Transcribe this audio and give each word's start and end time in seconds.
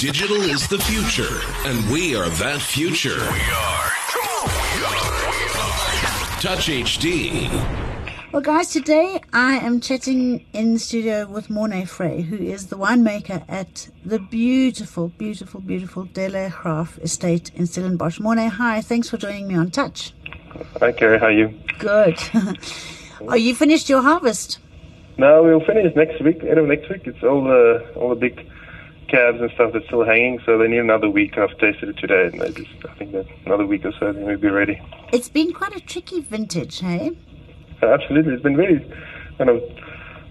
Digital 0.00 0.38
is 0.38 0.66
the 0.68 0.78
future, 0.78 1.42
and 1.66 1.92
we 1.92 2.16
are 2.16 2.30
that 2.30 2.62
future. 2.62 3.10
We 3.10 3.40
are. 3.52 3.90
Touch 6.40 6.68
HD. 6.68 7.50
Well, 8.32 8.40
guys, 8.40 8.70
today 8.70 9.20
I 9.34 9.58
am 9.58 9.82
chatting 9.82 10.46
in 10.54 10.72
the 10.72 10.78
studio 10.78 11.26
with 11.26 11.50
Morne 11.50 11.84
Vrey, 11.84 12.22
who 12.22 12.36
is 12.36 12.68
the 12.68 12.78
winemaker 12.78 13.44
at 13.48 13.90
the 14.02 14.18
beautiful, 14.18 15.08
beautiful, 15.08 15.60
beautiful 15.60 16.06
Delaire 16.06 16.50
Graff 16.62 16.98
estate 17.00 17.50
in 17.54 17.66
Stellenbosch. 17.66 18.18
Morne, 18.18 18.48
hi, 18.48 18.80
thanks 18.80 19.10
for 19.10 19.18
joining 19.18 19.46
me 19.46 19.56
on 19.56 19.70
Touch. 19.70 20.14
Hi, 20.80 20.92
Carrie, 20.92 21.18
how 21.18 21.26
are 21.26 21.32
you? 21.32 21.52
Good. 21.78 22.18
are 23.28 23.36
you 23.36 23.54
finished 23.54 23.90
your 23.90 24.00
harvest? 24.00 24.58
No, 25.18 25.42
we'll 25.42 25.60
finish 25.66 25.94
next 25.94 26.22
week, 26.22 26.42
end 26.42 26.58
of 26.58 26.66
next 26.66 26.88
week. 26.88 27.02
It's 27.04 27.22
all 27.22 27.44
the 27.44 27.92
all 27.94 28.08
the 28.08 28.14
big 28.14 28.48
cabs 29.08 29.40
and 29.40 29.50
stuff 29.52 29.72
that's 29.72 29.86
still 29.86 30.04
hanging, 30.04 30.40
so 30.44 30.58
they 30.58 30.68
need 30.68 30.78
another 30.78 31.10
week. 31.10 31.36
I've 31.38 31.56
tasted 31.58 31.88
it 31.90 31.98
today, 31.98 32.26
and 32.32 32.40
they 32.40 32.50
just, 32.50 32.70
I 32.88 32.94
think 32.94 33.12
that 33.12 33.26
another 33.44 33.66
week 33.66 33.84
or 33.84 33.92
so, 33.98 34.12
then 34.12 34.24
we'll 34.24 34.38
be 34.38 34.48
ready. 34.48 34.80
It's 35.12 35.28
been 35.28 35.52
quite 35.52 35.74
a 35.76 35.80
tricky 35.80 36.20
vintage, 36.20 36.80
hey? 36.80 37.16
Uh, 37.82 37.86
absolutely, 37.86 38.34
it's 38.34 38.42
been 38.42 38.56
very 38.56 38.78
kind 39.38 39.50
of 39.50 39.62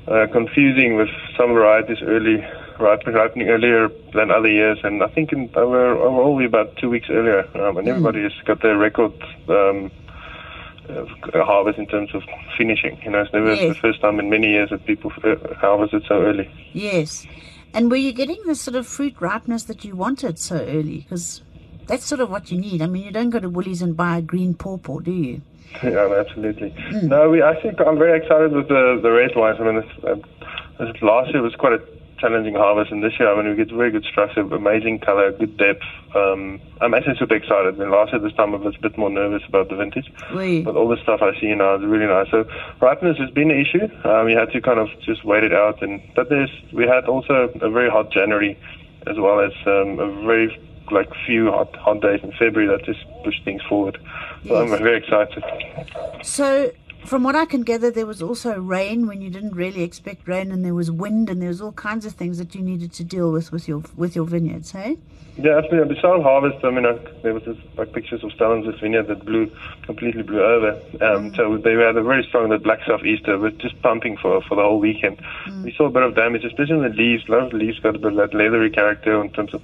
uh, 0.08 0.28
confusing 0.32 0.96
with 0.96 1.10
some 1.38 1.54
varieties 1.54 1.98
early 2.02 2.46
ripening, 2.80 3.16
ripening 3.16 3.50
earlier 3.50 3.90
than 4.14 4.32
other 4.32 4.50
years, 4.50 4.80
and 4.84 5.04
I 5.04 5.08
think 5.08 5.32
in, 5.32 5.52
we're, 5.54 5.96
we're 5.96 6.24
only 6.24 6.46
about 6.46 6.76
two 6.78 6.90
weeks 6.90 7.08
earlier, 7.10 7.42
um, 7.64 7.78
and 7.78 7.88
mm. 7.88 7.92
everybody 7.92 8.24
has 8.24 8.34
got 8.46 8.62
their 8.62 8.78
record. 8.78 9.14
Um, 9.48 9.92
harvest 11.36 11.80
in 11.80 11.86
terms 11.88 12.14
of 12.14 12.24
finishing. 12.58 13.00
You 13.04 13.12
know, 13.12 13.22
it's 13.22 13.32
never 13.32 13.54
yes. 13.54 13.76
the 13.76 13.80
first 13.80 14.02
time 14.02 14.20
in 14.20 14.30
many 14.30 14.50
years 14.50 14.70
that 14.72 14.86
people 14.86 15.12
uh, 15.24 15.36
harvested 15.56 16.04
so 16.08 16.22
early. 16.22 16.50
Yes. 16.74 17.26
And 17.74 17.90
were 17.90 17.98
you 17.98 18.12
getting 18.12 18.42
the 18.46 18.56
sort 18.56 18.76
of 18.76 18.86
fruit 18.88 19.16
ripeness 19.20 19.64
that 19.64 19.86
you 19.86 19.96
wanted 19.96 20.40
so 20.40 20.58
early? 20.58 21.00
Because 21.00 21.42
that's 21.88 22.06
sort 22.06 22.22
of 22.22 22.30
what 22.30 22.52
you 22.52 22.60
need. 22.60 22.82
I 22.82 22.88
mean, 22.88 23.04
you 23.04 23.12
don't 23.12 23.30
go 23.30 23.40
to 23.40 23.50
Woolies 23.50 23.82
and 23.82 23.96
buy 23.96 24.18
a 24.18 24.22
green 24.22 24.54
pawpaw, 24.54 25.00
do 25.00 25.12
you? 25.12 25.42
Yeah, 25.84 26.14
absolutely. 26.20 26.72
Mm. 26.92 27.04
No, 27.04 27.30
we. 27.30 27.42
I 27.42 27.56
think 27.62 27.80
I'm 27.80 27.98
very 27.98 28.20
excited 28.22 28.52
with 28.52 28.68
the 28.68 29.00
the 29.02 29.10
red 29.10 29.32
wines. 29.38 29.58
I 29.58 29.64
mean, 29.64 29.76
this, 29.76 30.04
uh, 30.04 30.16
this 30.84 31.02
last 31.02 31.32
year 31.32 31.42
was 31.42 31.56
quite 31.56 31.72
a 31.72 31.82
challenging 32.22 32.54
harvest, 32.54 32.92
and 32.92 33.04
this 33.04 33.14
year, 33.20 33.34
I 33.34 33.36
mean, 33.36 33.50
we 33.50 33.56
get 33.58 33.76
very 33.76 33.92
good 33.92 34.06
structure, 34.06 34.42
amazing 34.42 35.00
color, 35.00 35.32
good 35.32 35.58
depth. 35.58 35.84
Um, 36.16 36.62
I'm 36.80 36.94
actually 36.94 37.18
super 37.18 37.36
excited. 37.36 37.78
Mean, 37.78 37.90
last 37.90 38.14
year 38.14 38.22
this 38.22 38.34
time 38.34 38.54
I 38.54 38.58
was 38.58 38.76
a 38.78 38.82
bit 38.82 38.98
more 38.98 39.10
nervous 39.10 39.42
about 39.48 39.70
the 39.70 39.76
vintage, 39.76 40.10
oui. 40.34 40.62
but 40.62 40.76
all 40.76 40.88
the 40.88 41.02
stuff 41.02 41.22
I 41.22 41.38
see 41.42 41.54
now 41.56 41.76
is 41.76 41.84
really 41.84 42.06
nice. 42.06 42.30
So 42.30 42.46
ripeness 42.80 43.18
has 43.18 43.32
been 43.32 43.50
an 43.50 43.60
issue. 43.60 43.90
Um, 44.08 44.26
we 44.26 44.34
had 44.34 44.52
to 44.52 44.62
kind 44.62 44.80
of 44.80 44.88
just 45.02 45.26
wait 45.26 45.44
it 45.44 45.54
out, 45.54 45.82
and 45.82 46.02
but 46.16 46.30
there's 46.30 46.52
we 46.72 46.86
had 46.86 47.06
also 47.06 47.50
a 47.60 47.70
very 47.70 47.90
hot 47.90 48.12
January, 48.12 48.58
as 49.08 49.18
well 49.18 49.40
as 49.42 49.52
um, 49.66 50.00
a 50.00 50.08
very 50.24 50.56
like 50.92 51.10
few 51.26 51.50
hot 51.50 51.76
hot 51.76 52.02
days 52.02 52.20
in 52.24 52.32
February 52.34 52.68
that 52.68 52.86
just 52.86 53.00
pushed 53.24 53.44
things 53.44 53.62
forward. 53.68 53.98
So 54.48 54.62
yes. 54.62 54.72
I'm 54.72 54.84
very 54.84 54.98
excited. 54.98 55.44
So 56.24 56.72
from 57.06 57.24
what 57.24 57.36
I 57.36 57.46
can 57.46 57.62
gather, 57.64 57.92
there 57.92 58.06
was 58.06 58.22
also 58.22 58.58
rain 58.60 59.08
when 59.08 59.22
you 59.22 59.30
didn't 59.30 59.56
really 59.56 59.84
expect 59.84 60.28
rain, 60.28 60.52
and 60.52 60.64
there 60.64 60.76
was 60.76 60.92
wind, 60.92 61.30
and 61.30 61.42
there 61.42 61.50
was 61.50 61.62
all 61.62 61.72
kinds 61.72 62.06
of 62.06 62.14
things 62.14 62.38
that 62.38 62.56
you 62.56 62.62
needed 62.62 62.94
to 62.94 63.04
deal 63.04 63.32
with 63.32 63.52
with 63.52 63.68
your 63.68 63.84
with 63.96 64.16
your 64.16 64.26
vineyards. 64.26 64.72
Hey? 64.72 64.98
Yeah, 65.38 65.58
absolutely. 65.58 65.96
Besides 65.96 66.24
harvest, 66.24 66.64
I 66.64 66.72
mean, 66.72 66.86
uh, 66.86 67.00
there 67.24 67.34
was 67.34 67.44
this, 67.44 67.58
like 67.78 67.94
pictures 67.94 68.24
of 68.24 68.32
Stellen's 68.34 68.80
vineyard 68.80 69.08
that 69.08 69.26
blew 69.26 69.52
completely 69.84 70.24
blew 70.24 70.44
over. 70.44 70.74
Um, 71.02 71.32
mm. 71.32 71.36
So 71.36 71.58
they 71.58 71.74
had 71.74 71.96
a 71.96 72.04
very 72.04 72.24
strong 72.24 72.50
the 72.50 72.60
black 72.60 72.80
southeaster, 72.86 73.38
was 73.38 73.54
just 73.54 73.82
pumping 73.82 74.18
for 74.18 74.42
for 74.42 74.56
the 74.56 74.62
whole 74.62 74.80
weekend. 74.80 75.18
Mm. 75.48 75.64
We 75.64 75.74
saw 75.74 75.86
a 75.86 75.90
bit 75.90 76.04
of 76.04 76.16
damage, 76.16 76.44
especially 76.44 76.76
in 76.76 76.84
the 76.84 76.90
leaves. 76.90 77.24
A 77.28 77.32
lot 77.32 77.44
of 77.44 77.52
the 77.52 77.58
leaves 77.58 77.80
got 77.80 77.96
a 77.96 78.00
bit 78.00 78.12
of 78.12 78.18
that 78.18 78.34
leathery 78.34 78.70
character 78.70 79.22
in 79.22 79.32
terms 79.32 79.54
of 79.54 79.64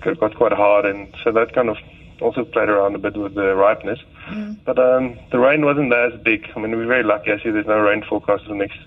got 0.00 0.34
quite 0.36 0.52
hard, 0.52 0.86
and 0.86 1.14
so 1.24 1.32
that 1.32 1.52
kind 1.52 1.68
of 1.68 1.76
also 2.20 2.44
played 2.44 2.68
around 2.68 2.94
a 2.94 2.98
bit 2.98 3.16
with 3.16 3.34
the 3.34 3.54
ripeness. 3.54 3.98
Mm. 4.28 4.58
But 4.64 4.78
um, 4.78 5.18
the 5.30 5.38
rain 5.38 5.64
wasn't 5.64 5.92
as 5.92 6.18
big. 6.22 6.46
I 6.54 6.60
mean, 6.60 6.76
we're 6.76 6.86
very 6.86 7.04
lucky. 7.04 7.32
I 7.32 7.42
see 7.42 7.50
there's 7.50 7.66
no 7.66 7.78
rain 7.78 8.04
forecast 8.08 8.44
for 8.44 8.50
the 8.50 8.56
next 8.56 8.78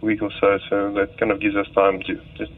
week 0.00 0.22
or 0.22 0.30
so, 0.40 0.58
so 0.68 0.92
that 0.92 1.18
kind 1.18 1.32
of 1.32 1.40
gives 1.40 1.56
us 1.56 1.66
time 1.74 2.00
to 2.02 2.20
just 2.36 2.52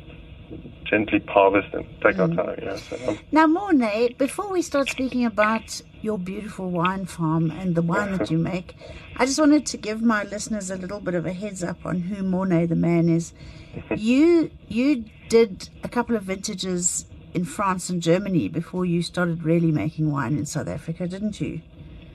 gently 0.84 1.22
harvest 1.28 1.72
and 1.74 1.84
take 2.02 2.16
mm. 2.16 2.20
our 2.20 2.44
time. 2.44 2.56
You 2.58 2.66
know, 2.66 2.76
so, 2.76 3.08
um. 3.08 3.18
Now, 3.32 3.46
Morne, 3.46 4.14
before 4.16 4.50
we 4.50 4.62
start 4.62 4.88
speaking 4.88 5.24
about 5.24 5.82
your 6.00 6.18
beautiful 6.18 6.70
wine 6.70 7.06
farm 7.06 7.50
and 7.50 7.74
the 7.74 7.82
wine 7.82 8.16
that 8.16 8.30
you 8.30 8.38
make, 8.38 8.74
I 9.16 9.26
just 9.26 9.38
wanted 9.38 9.66
to 9.66 9.76
give 9.76 10.02
my 10.02 10.24
listeners 10.24 10.70
a 10.70 10.76
little 10.76 11.00
bit 11.00 11.14
of 11.14 11.26
a 11.26 11.32
heads 11.32 11.62
up 11.62 11.84
on 11.84 12.00
who 12.00 12.22
Morne 12.22 12.66
the 12.66 12.76
man 12.76 13.08
is. 13.08 13.32
you 13.96 14.50
you 14.68 15.04
did 15.28 15.68
a 15.84 15.88
couple 15.88 16.16
of 16.16 16.22
vintages 16.24 17.04
in 17.38 17.44
France 17.44 17.88
and 17.88 18.02
Germany 18.02 18.48
before 18.48 18.84
you 18.84 19.00
started 19.00 19.44
really 19.44 19.70
making 19.70 20.10
wine 20.10 20.36
in 20.36 20.44
South 20.44 20.66
Africa, 20.66 21.06
didn't 21.06 21.40
you? 21.40 21.60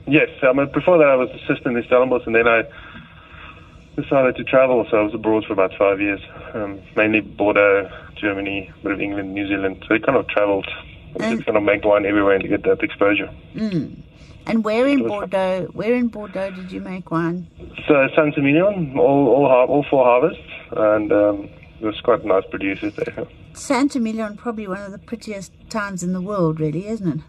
Yes. 0.06 0.28
I 0.42 0.52
mean, 0.52 0.70
before 0.70 0.98
that, 0.98 1.08
I 1.08 1.16
was 1.16 1.30
assistant 1.30 1.78
in 1.78 1.84
Stellenbosch, 1.84 2.26
and 2.26 2.34
then 2.34 2.46
I 2.46 2.64
decided 3.96 4.36
to 4.36 4.44
travel. 4.44 4.86
So 4.90 4.98
I 4.98 5.02
was 5.02 5.14
abroad 5.14 5.46
for 5.46 5.54
about 5.54 5.72
five 5.78 5.98
years, 5.98 6.20
um, 6.52 6.78
mainly 6.94 7.20
Bordeaux, 7.20 7.90
Germany, 8.16 8.70
a 8.70 8.82
bit 8.82 8.92
of 8.92 9.00
England, 9.00 9.32
New 9.32 9.48
Zealand. 9.48 9.82
So 9.88 9.94
I 9.94 9.98
kind 9.98 10.18
of 10.18 10.28
traveled, 10.28 10.68
and, 11.18 11.36
just 11.36 11.46
kind 11.46 11.56
of 11.56 11.62
make 11.62 11.82
wine 11.86 12.04
everywhere 12.04 12.38
to 12.38 12.48
get 12.48 12.64
that 12.64 12.82
exposure. 12.82 13.30
Mm. 13.54 14.02
And 14.46 14.62
where 14.62 14.86
in 14.86 15.08
Bordeaux? 15.08 15.70
Where 15.72 15.94
in 15.94 16.08
Bordeaux 16.08 16.50
did 16.50 16.70
you 16.70 16.82
make 16.82 17.10
wine? 17.10 17.48
So 17.88 18.08
Saint-Emilion, 18.14 18.98
all 18.98 19.28
all, 19.28 19.46
all 19.46 19.86
four 19.88 20.04
harvests, 20.04 20.50
and 20.76 21.10
um, 21.10 21.48
there's 21.80 22.00
quite 22.02 22.22
nice 22.26 22.44
producers 22.50 22.94
there. 22.96 23.26
Saint-Emilion, 23.54 24.36
probably 24.36 24.66
one 24.66 24.80
of 24.82 24.92
the 24.92 24.98
prettiest 24.98 25.52
towns 25.70 26.02
in 26.02 26.12
the 26.12 26.20
world, 26.20 26.60
really, 26.60 26.86
isn't 26.88 27.08
it? 27.08 27.20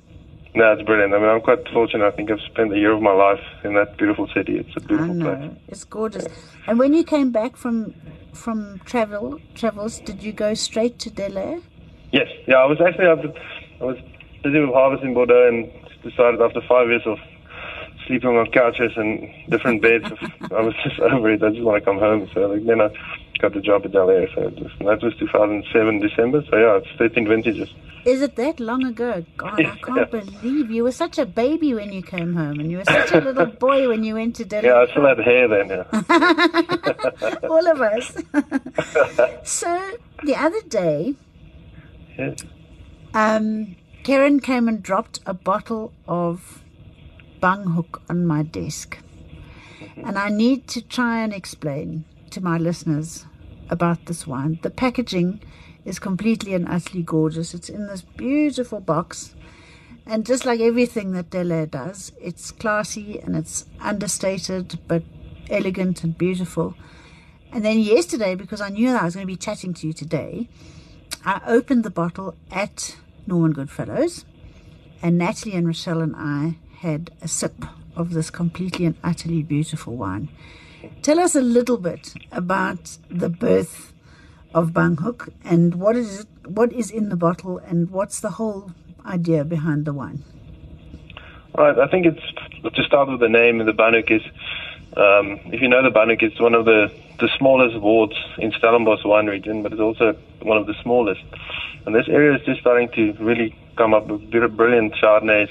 No, 0.55 0.71
it's 0.71 0.83
brilliant. 0.83 1.13
I 1.13 1.19
mean, 1.19 1.27
I'm 1.27 1.41
quite 1.41 1.67
fortunate. 1.73 2.07
I 2.07 2.11
think 2.11 2.31
I've 2.31 2.39
spent 2.51 2.73
a 2.73 2.77
year 2.77 2.93
of 2.93 3.01
my 3.01 3.11
life 3.11 3.43
in 3.65 3.73
that 3.75 3.97
beautiful 3.97 4.27
city. 4.33 4.57
It's 4.57 4.75
a 4.77 4.79
beautiful 4.79 5.19
place. 5.19 5.51
It's 5.67 5.83
gorgeous. 5.83 6.27
And 6.65 6.79
when 6.79 6.93
you 6.93 7.03
came 7.03 7.31
back 7.31 7.57
from 7.57 7.93
from 8.31 8.79
travel 8.85 9.39
travels, 9.53 9.99
did 9.99 10.23
you 10.23 10.31
go 10.31 10.53
straight 10.53 10.97
to 10.99 11.09
Delaire? 11.09 11.61
Yes. 12.13 12.27
Yeah, 12.47 12.55
I 12.55 12.65
was 12.65 12.79
actually 12.79 13.07
I 13.07 13.83
was 13.83 13.97
busy 14.43 14.59
with 14.61 14.73
harvest 14.73 15.03
in 15.03 15.13
Bordeaux 15.13 15.47
and 15.49 15.69
decided 16.03 16.39
after 16.39 16.61
five 16.69 16.87
years 16.87 17.03
of 17.05 17.17
sleeping 18.07 18.37
on 18.37 18.51
couches 18.51 18.91
and 18.95 19.29
different 19.49 19.81
beds, 19.81 20.05
I 20.51 20.61
was 20.61 20.73
just 20.83 20.99
over 20.99 21.31
it. 21.31 21.43
I 21.43 21.49
just 21.49 21.61
want 21.61 21.81
to 21.81 21.85
come 21.85 21.99
home. 21.99 22.29
So 22.33 22.41
like, 22.41 22.65
then 22.65 22.81
I 22.81 22.89
got 23.39 23.53
the 23.53 23.61
job 23.61 23.85
at 23.85 23.93
LA. 23.93 24.25
So 24.33 24.49
just, 24.51 24.77
that 24.79 25.01
was 25.01 25.13
2007 25.19 25.99
December. 25.99 26.43
So 26.49 26.57
yeah, 26.57 26.77
it's 26.77 26.87
13 26.97 27.27
vintages. 27.27 27.69
Is 28.05 28.21
it 28.21 28.35
that 28.35 28.59
long 28.59 28.83
ago? 28.85 29.25
God, 29.35 29.59
I 29.59 29.75
can't 29.83 29.97
yeah. 29.97 30.21
believe 30.21 30.69
you 30.69 30.83
were 30.83 30.91
such 30.91 31.17
a 31.17 31.25
baby 31.25 31.73
when 31.73 31.91
you 31.91 32.03
came 32.03 32.35
home, 32.35 32.59
and 32.59 32.69
you 32.69 32.77
were 32.77 32.85
such 32.85 33.11
a 33.13 33.19
little 33.19 33.45
boy 33.67 33.87
when 33.87 34.03
you 34.03 34.13
went 34.13 34.35
to 34.35 34.45
Delaire. 34.45 34.63
Yeah, 34.63 34.85
I 34.87 34.91
still 34.91 35.07
had 35.07 35.17
hair 35.19 35.47
then. 35.47 35.69
Yeah. 35.69 37.49
All 37.49 37.67
of 37.67 37.81
us. 37.81 38.15
so 39.43 39.97
the 40.23 40.35
other 40.35 40.61
day, 40.61 41.15
yes. 42.15 42.43
um, 43.15 43.75
Karen 44.03 44.39
came 44.39 44.67
and 44.67 44.83
dropped 44.83 45.19
a 45.25 45.33
bottle 45.33 45.91
of 46.07 46.63
Banhoek 47.45 48.01
on 48.09 48.25
my 48.25 48.41
desk, 48.41 48.97
and 49.97 50.17
I 50.17 50.29
need 50.29 50.67
to 50.69 50.81
try 50.81 51.21
and 51.21 51.31
explain 51.31 52.03
to 52.31 52.41
my 52.41 52.57
listeners 52.57 53.27
about 53.69 54.07
this 54.07 54.25
wine. 54.25 54.57
The 54.63 54.71
packaging 54.71 55.41
is 55.85 55.99
completely 55.99 56.55
and 56.55 56.67
utterly 56.67 57.03
gorgeous. 57.03 57.53
It's 57.53 57.69
in 57.69 57.85
this 57.85 58.01
beautiful 58.01 58.79
box. 58.79 59.35
And 60.07 60.25
just 60.25 60.43
like 60.43 60.59
everything 60.59 61.11
that 61.11 61.29
Delaire 61.29 61.69
does, 61.69 62.11
it's 62.19 62.49
classy 62.49 63.19
and 63.19 63.35
it's 63.35 63.67
understated 63.79 64.79
but 64.87 65.03
elegant 65.47 66.03
and 66.03 66.17
beautiful. 66.17 66.73
And 67.51 67.63
then 67.63 67.77
yesterday, 67.77 68.33
because 68.33 68.59
I 68.59 68.69
knew 68.69 68.89
that 68.91 69.03
I 69.03 69.05
was 69.05 69.13
going 69.13 69.27
to 69.27 69.31
be 69.31 69.37
chatting 69.37 69.75
to 69.75 69.85
you 69.85 69.93
today, 69.93 70.49
I 71.23 71.41
opened 71.45 71.83
the 71.83 71.91
bottle 71.91 72.33
at 72.49 72.95
Norman 73.27 73.53
Goodfellows, 73.53 74.25
and 75.03 75.19
Natalie 75.19 75.55
and 75.55 75.67
Rochelle 75.67 76.01
and 76.01 76.15
I 76.15 76.57
had 76.79 77.11
a 77.21 77.27
sip 77.27 77.65
of 77.95 78.11
this 78.11 78.29
completely 78.29 78.85
and 78.85 78.95
utterly 79.03 79.41
beautiful 79.43 79.95
wine. 79.95 80.29
Tell 81.01 81.19
us 81.19 81.35
a 81.35 81.41
little 81.41 81.77
bit 81.77 82.13
about 82.31 82.97
the 83.09 83.29
birth 83.29 83.93
of 84.53 84.71
Banhoek 84.71 85.31
and 85.43 85.75
what 85.75 85.95
is 85.95 86.25
what 86.45 86.71
is 86.71 86.91
in 86.91 87.09
the 87.09 87.15
bottle 87.15 87.57
and 87.57 87.89
what's 87.89 88.19
the 88.19 88.31
whole 88.31 88.71
idea 89.05 89.43
behind 89.43 89.85
the 89.85 89.93
wine. 89.93 90.23
Right, 91.57 91.77
I 91.77 91.87
think 91.87 92.05
it's 92.05 92.75
to 92.75 92.83
start 92.83 93.09
with 93.09 93.19
the 93.19 93.29
name. 93.29 93.59
The 93.59 93.71
Banhoek 93.71 94.11
is, 94.11 94.21
um, 94.97 95.39
if 95.53 95.61
you 95.61 95.67
know 95.67 95.81
the 95.81 95.89
Banhoek, 95.89 96.21
it's 96.21 96.39
one 96.39 96.53
of 96.53 96.65
the 96.65 96.91
the 97.19 97.29
smallest 97.37 97.79
wards 97.79 98.15
in 98.37 98.51
Stellenbosch 98.51 99.05
wine 99.05 99.27
region, 99.27 99.63
but 99.63 99.71
it's 99.71 99.81
also 99.81 100.17
one 100.41 100.57
of 100.57 100.67
the 100.67 100.75
smallest. 100.83 101.23
And 101.85 101.95
this 101.95 102.07
area 102.09 102.35
is 102.35 102.45
just 102.45 102.59
starting 102.59 102.89
to 102.89 103.13
really 103.23 103.55
come 103.77 103.93
up 103.93 104.07
with 104.07 104.29
brilliant 104.29 104.95
Chardonnays. 104.95 105.49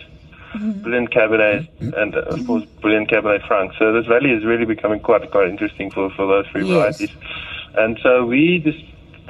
Brilliant 0.54 1.10
Cabernet, 1.10 1.68
and 1.96 2.14
uh, 2.14 2.20
of 2.20 2.46
course 2.46 2.64
brilliant 2.80 3.10
Cabernet 3.10 3.46
Franc. 3.46 3.72
So 3.78 3.92
this 3.92 4.06
valley 4.06 4.30
is 4.30 4.44
really 4.44 4.64
becoming 4.64 5.00
quite 5.00 5.30
quite 5.30 5.48
interesting 5.48 5.90
for, 5.90 6.10
for 6.10 6.26
those 6.26 6.46
three 6.48 6.66
yes. 6.66 6.70
varieties. 6.70 7.10
And 7.76 7.98
so 8.02 8.24
we 8.24 8.58
just 8.58 8.82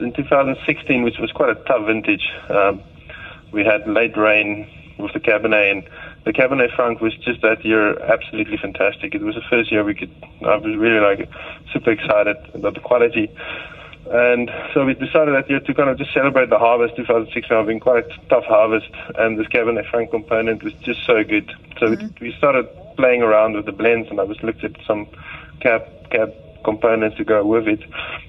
in 0.03 0.13
2016, 0.13 1.03
which 1.03 1.19
was 1.19 1.31
quite 1.33 1.51
a 1.51 1.55
tough 1.65 1.87
vintage, 1.87 2.29
um, 2.51 2.83
we 3.53 3.65
had 3.65 3.87
late 3.89 4.17
rain 4.17 4.69
with 4.99 5.13
the 5.13 5.21
Cabernet, 5.21 5.71
and 5.71 5.89
the 6.25 6.33
Cabernet 6.33 6.75
Franc 6.75 7.01
was 7.01 7.15
just 7.19 7.43
that 7.43 7.65
year 7.65 8.01
absolutely 8.03 8.57
fantastic. 8.57 9.15
It 9.15 9.23
was 9.23 9.35
the 9.35 9.43
first 9.49 9.71
year 9.71 9.85
we 9.85 9.95
could. 9.95 10.11
I 10.43 10.57
was 10.57 10.77
really 10.77 11.01
like 11.01 11.29
super 11.73 11.91
excited 11.91 12.37
about 12.55 12.75
the 12.75 12.81
quality. 12.81 13.31
And 14.11 14.51
so 14.75 14.85
we 14.85 14.95
decided 14.95 15.35
that 15.35 15.49
year 15.49 15.61
to 15.61 15.75
kind 15.75 15.89
of 15.89 15.97
just 15.97 16.13
celebrate 16.13 16.51
the 16.51 16.59
harvest. 16.59 16.97
2006 16.97 17.49
now 17.51 17.63
been 17.65 17.81
quite 17.81 18.05
a 18.05 18.29
tough 18.29 18.45
harvest, 18.45 18.91
and 19.17 19.39
this 19.39 19.47
Cabernet 19.47 19.89
Franc 19.91 20.11
component 20.11 20.63
was 20.63 20.75
just 20.75 21.05
so 21.07 21.25
good. 21.25 21.51
So 21.79 21.87
mm-hmm. 21.87 22.07
we, 22.21 22.29
we 22.29 22.35
started 22.37 22.69
playing 22.97 23.23
around 23.23 23.55
with 23.57 23.65
the 23.65 23.73
blends, 23.73 24.11
and 24.11 24.21
I 24.21 24.25
was 24.25 24.43
looked 24.43 24.63
at 24.63 24.73
some 24.87 25.07
cab 25.61 25.83
cab 26.11 26.35
components 26.65 27.17
to 27.17 27.25
go 27.25 27.45
with 27.45 27.67
it, 27.67 27.81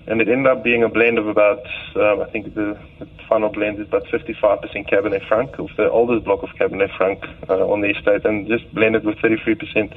and 0.07 0.21
it 0.21 0.29
ended 0.29 0.47
up 0.47 0.63
being 0.63 0.83
a 0.83 0.89
blend 0.89 1.17
of 1.17 1.27
about 1.27 1.65
um, 1.95 2.21
I 2.21 2.29
think 2.31 2.53
the, 2.53 2.77
the 2.99 3.07
final 3.27 3.49
blend 3.49 3.79
is 3.79 3.87
about 3.87 4.05
55% 4.05 4.61
Cabernet 4.89 5.27
Franc 5.27 5.57
of 5.59 5.69
the 5.77 5.89
oldest 5.89 6.25
block 6.25 6.43
of 6.43 6.49
Cabernet 6.49 6.95
Franc 6.95 7.23
uh, 7.49 7.67
on 7.67 7.81
the 7.81 7.89
estate, 7.89 8.25
and 8.25 8.47
just 8.47 8.73
blended 8.73 9.03
with 9.03 9.17
33% 9.17 9.93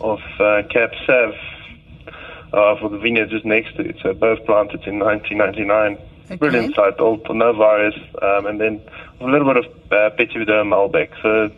of 0.00 0.20
uh, 0.38 0.62
Cab 0.70 0.90
Sav 1.06 1.34
uh, 2.52 2.76
for 2.80 2.88
the 2.88 2.98
vineyard 2.98 3.30
just 3.30 3.44
next 3.44 3.76
to 3.76 3.82
it. 3.82 3.96
So 4.02 4.12
both 4.12 4.44
planted 4.46 4.86
in 4.86 4.98
1999. 4.98 5.98
Okay. 6.24 6.36
Brilliant 6.36 6.76
site, 6.76 7.00
all 7.00 7.20
no 7.30 7.52
virus, 7.52 7.94
um, 8.22 8.46
and 8.46 8.60
then 8.60 8.80
a 9.20 9.24
little 9.24 9.52
bit 9.52 9.64
of 9.64 9.64
uh, 9.90 10.10
Petit 10.10 10.38
Verdot 10.38 10.64
Malbec. 10.64 11.10
So 11.22 11.50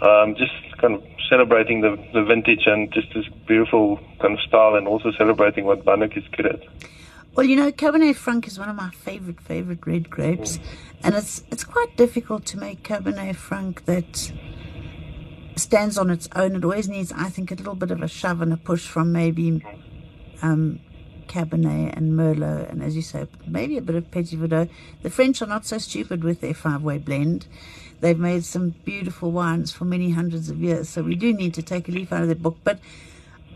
um, 0.00 0.34
just 0.36 0.52
kind 0.78 0.94
of 0.94 1.04
celebrating 1.28 1.82
the, 1.82 1.96
the 2.14 2.22
vintage 2.22 2.62
and 2.66 2.90
just 2.92 3.12
this 3.14 3.26
beautiful 3.46 4.00
kind 4.20 4.34
of 4.34 4.40
style, 4.40 4.74
and 4.76 4.88
also 4.88 5.12
celebrating 5.12 5.66
what 5.66 5.84
Banhoek 5.84 6.16
is 6.16 6.24
good 6.34 6.46
at. 6.46 6.60
Well, 7.34 7.44
you 7.44 7.56
know, 7.56 7.72
Cabernet 7.72 8.14
Franc 8.14 8.46
is 8.46 8.58
one 8.58 8.70
of 8.70 8.76
my 8.76 8.90
favorite 8.90 9.40
favorite 9.40 9.86
red 9.86 10.08
grapes, 10.08 10.56
mm. 10.56 10.62
and 11.02 11.14
it's 11.14 11.44
it's 11.50 11.64
quite 11.64 11.94
difficult 11.96 12.46
to 12.46 12.58
make 12.58 12.82
Cabernet 12.82 13.36
Franc 13.36 13.84
that 13.84 14.32
stands 15.56 15.98
on 15.98 16.10
its 16.10 16.28
own. 16.34 16.56
It 16.56 16.64
always 16.64 16.88
needs, 16.88 17.12
I 17.12 17.28
think, 17.28 17.50
a 17.50 17.54
little 17.54 17.74
bit 17.74 17.90
of 17.90 18.02
a 18.02 18.08
shove 18.08 18.40
and 18.40 18.52
a 18.52 18.56
push 18.56 18.86
from 18.86 19.12
maybe 19.12 19.62
um, 20.42 20.80
Cabernet 21.26 21.96
and 21.96 22.12
Merlot, 22.12 22.70
and 22.70 22.82
as 22.82 22.94
you 22.96 23.02
say, 23.02 23.26
maybe 23.46 23.76
a 23.76 23.82
bit 23.82 23.96
of 23.96 24.10
Petit 24.10 24.36
Verdot. 24.36 24.68
The 25.02 25.10
French 25.10 25.42
are 25.42 25.46
not 25.46 25.66
so 25.66 25.78
stupid 25.78 26.22
with 26.22 26.40
their 26.40 26.54
five-way 26.54 26.98
blend. 26.98 27.46
They've 28.00 28.18
made 28.18 28.44
some 28.44 28.70
beautiful 28.84 29.30
wines 29.30 29.72
for 29.72 29.84
many 29.84 30.10
hundreds 30.10 30.50
of 30.50 30.60
years, 30.60 30.88
so 30.88 31.02
we 31.02 31.14
do 31.14 31.32
need 31.32 31.54
to 31.54 31.62
take 31.62 31.88
a 31.88 31.92
leaf 31.92 32.12
out 32.12 32.22
of 32.22 32.28
their 32.28 32.34
book. 32.36 32.58
But 32.62 32.78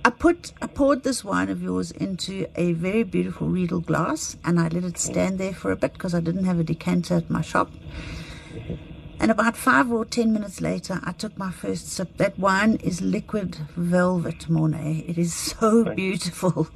I 0.05 0.11
put, 0.11 0.53
I 0.63 0.67
poured 0.67 1.03
this 1.03 1.23
wine 1.23 1.51
of 1.51 1.63
yours 1.63 1.91
into 1.91 2.47
a 2.57 2.73
very 2.73 3.03
beautiful 3.03 3.49
Riedel 3.49 3.81
glass, 3.81 4.37
and 4.45 4.59
I 4.59 4.69
let 4.69 4.85
it 4.85 4.97
stand 4.97 5.39
there 5.39 5.53
for 5.53 5.71
a 5.71 5.77
bit 5.77 5.93
because 5.93 6.15
I 6.15 6.21
didn't 6.21 6.45
have 6.45 6.59
a 6.59 6.65
decanter 6.65 7.17
at 7.17 7.29
my 7.29 7.43
shop. 7.43 7.71
And 9.21 9.31
about 9.31 9.57
five 9.57 9.91
or 9.91 10.05
ten 10.05 10.33
minutes 10.33 10.61
later, 10.61 11.01
I 11.03 11.13
took 11.13 11.37
my 11.37 11.51
first 11.51 11.89
sip. 11.89 12.17
That 12.19 12.39
wine 12.39 12.77
is 12.77 13.01
liquid 13.01 13.57
velvet, 13.77 14.49
Morne. 14.49 15.05
It 15.07 15.19
is 15.19 15.35
so 15.35 15.85
beautiful. 15.95 16.69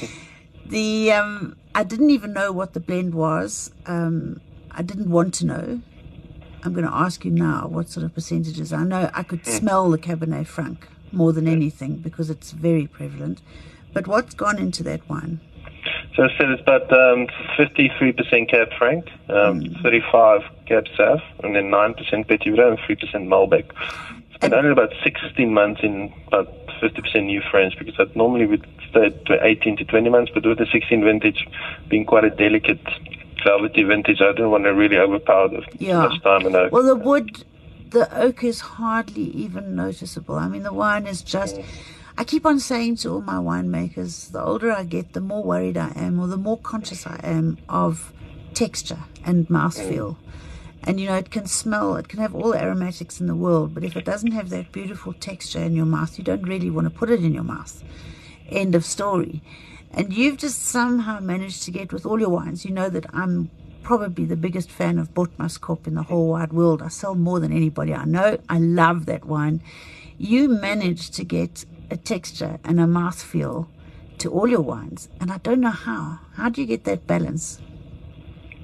the 0.66 1.12
um, 1.12 1.56
I 1.74 1.84
didn't 1.84 2.10
even 2.10 2.32
know 2.32 2.50
what 2.50 2.72
the 2.72 2.80
blend 2.80 3.14
was. 3.14 3.70
Um, 3.86 4.40
I 4.72 4.82
didn't 4.82 5.10
want 5.10 5.34
to 5.34 5.46
know. 5.46 5.80
I'm 6.64 6.72
going 6.72 6.86
to 6.86 6.92
ask 6.92 7.24
you 7.24 7.30
now 7.30 7.68
what 7.68 7.88
sort 7.88 8.04
of 8.04 8.12
percentages. 8.14 8.72
I 8.72 8.82
know 8.82 9.08
I 9.14 9.22
could 9.22 9.44
mm. 9.44 9.58
smell 9.58 9.88
the 9.88 9.98
Cabernet 9.98 10.48
Franc 10.48 10.88
more 11.12 11.32
than 11.32 11.46
anything 11.46 11.96
because 11.98 12.30
it's 12.30 12.50
very 12.50 12.88
prevalent. 12.88 13.40
But 13.92 14.08
what's 14.08 14.34
gone 14.34 14.58
into 14.58 14.82
that 14.82 15.08
wine? 15.08 15.40
So 16.16 16.22
I 16.22 16.28
said 16.38 16.48
it's 16.48 16.62
about 16.62 16.90
um, 16.90 17.26
53% 17.58 18.48
Cab 18.48 18.68
Franc, 18.78 19.06
um, 19.28 19.60
mm. 19.60 19.82
35 19.82 20.40
Cab 20.64 20.86
Sav, 20.96 21.20
and 21.44 21.54
then 21.54 21.64
9% 21.64 22.26
Petit 22.26 22.50
Verdot 22.50 22.70
and 22.70 22.78
3% 22.78 23.28
Malbec. 23.28 23.70
It's 24.30 24.38
been 24.40 24.54
only 24.54 24.70
about 24.70 24.94
16 25.04 25.52
months 25.52 25.82
in 25.82 26.10
about 26.28 26.48
50% 26.80 27.26
new 27.26 27.42
French 27.50 27.78
because 27.78 27.96
that 27.98 28.16
normally 28.16 28.46
would 28.46 28.66
stay 28.88 29.10
to 29.10 29.44
18 29.44 29.76
to 29.76 29.84
20 29.84 30.08
months, 30.08 30.32
but 30.32 30.46
with 30.46 30.56
the 30.56 30.66
16 30.72 31.04
vintage 31.04 31.46
being 31.88 32.06
quite 32.06 32.24
a 32.24 32.30
delicate 32.30 32.80
velvety 33.44 33.82
vintage, 33.82 34.22
I 34.22 34.32
didn't 34.32 34.50
want 34.50 34.64
to 34.64 34.72
really 34.72 34.96
overpower 34.96 35.48
the 35.48 35.66
yeah. 35.78 35.98
much 35.98 36.22
time 36.22 36.46
in 36.46 36.56
oak. 36.56 36.72
Well, 36.72 36.82
the 36.82 36.96
wood, 36.96 37.44
the 37.90 38.08
oak 38.18 38.42
is 38.42 38.60
hardly 38.60 39.24
even 39.24 39.76
noticeable. 39.76 40.36
I 40.36 40.48
mean, 40.48 40.62
the 40.62 40.72
wine 40.72 41.06
is 41.06 41.20
just. 41.20 41.56
Mm 41.56 41.64
I 42.18 42.24
keep 42.24 42.46
on 42.46 42.58
saying 42.58 42.96
to 42.96 43.10
all 43.10 43.20
my 43.20 43.34
winemakers, 43.34 44.32
the 44.32 44.42
older 44.42 44.72
I 44.72 44.84
get, 44.84 45.12
the 45.12 45.20
more 45.20 45.42
worried 45.42 45.76
I 45.76 45.92
am, 45.94 46.18
or 46.18 46.26
the 46.26 46.38
more 46.38 46.56
conscious 46.56 47.06
I 47.06 47.20
am 47.22 47.58
of 47.68 48.12
texture 48.54 49.00
and 49.22 49.46
mouthfeel. 49.48 50.16
And 50.84 50.98
you 50.98 51.08
know, 51.08 51.16
it 51.16 51.30
can 51.30 51.46
smell, 51.46 51.96
it 51.96 52.08
can 52.08 52.20
have 52.20 52.34
all 52.34 52.52
the 52.52 52.62
aromatics 52.62 53.20
in 53.20 53.26
the 53.26 53.34
world, 53.34 53.74
but 53.74 53.84
if 53.84 53.96
it 53.96 54.06
doesn't 54.06 54.32
have 54.32 54.48
that 54.48 54.72
beautiful 54.72 55.12
texture 55.12 55.58
in 55.58 55.74
your 55.74 55.84
mouth, 55.84 56.16
you 56.16 56.24
don't 56.24 56.48
really 56.48 56.70
want 56.70 56.86
to 56.86 56.98
put 56.98 57.10
it 57.10 57.22
in 57.22 57.34
your 57.34 57.44
mouth. 57.44 57.82
End 58.48 58.74
of 58.74 58.84
story. 58.84 59.42
And 59.90 60.12
you've 60.12 60.38
just 60.38 60.62
somehow 60.62 61.20
managed 61.20 61.64
to 61.64 61.70
get 61.70 61.92
with 61.92 62.06
all 62.06 62.18
your 62.18 62.30
wines. 62.30 62.64
You 62.64 62.70
know 62.70 62.88
that 62.88 63.06
I'm 63.12 63.50
probably 63.82 64.24
the 64.24 64.36
biggest 64.36 64.70
fan 64.70 64.98
of 64.98 65.12
Botmaskop 65.12 65.86
in 65.86 65.94
the 65.94 66.04
whole 66.04 66.30
wide 66.30 66.52
world. 66.52 66.80
I 66.80 66.88
sell 66.88 67.14
more 67.14 67.40
than 67.40 67.52
anybody 67.52 67.92
I 67.92 68.04
know. 68.04 68.38
I 68.48 68.58
love 68.58 69.06
that 69.06 69.26
wine. 69.26 69.62
You 70.18 70.48
managed 70.48 71.14
to 71.14 71.24
get 71.24 71.66
a 71.90 71.96
texture 71.96 72.58
and 72.64 72.80
a 72.80 72.84
mouthfeel 72.84 73.68
to 74.18 74.30
all 74.30 74.48
your 74.48 74.62
wines, 74.62 75.08
and 75.20 75.30
I 75.30 75.38
don't 75.38 75.60
know 75.60 75.70
how. 75.70 76.20
How 76.34 76.48
do 76.48 76.60
you 76.60 76.66
get 76.66 76.84
that 76.84 77.06
balance? 77.06 77.60